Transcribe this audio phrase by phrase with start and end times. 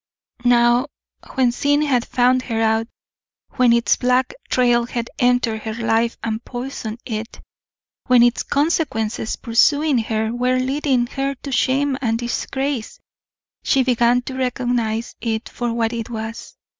[0.45, 0.87] Now,
[1.35, 2.87] when sin had found her out,
[3.57, 7.39] when its black trail had entered her life and poisoned it
[8.07, 12.99] when its consequences, pursuing her, were leading her to shame and disgrace,
[13.61, 16.57] she began to recognize it for what it was.